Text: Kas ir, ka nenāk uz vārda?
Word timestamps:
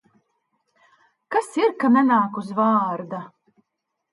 Kas 1.35 1.49
ir, 1.61 1.75
ka 1.83 1.91
nenāk 1.99 2.41
uz 2.43 2.49
vārda? 2.63 3.21